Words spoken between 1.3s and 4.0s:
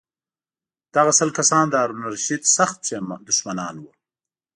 کسان د هارون الرشید سخت دښمنان وو.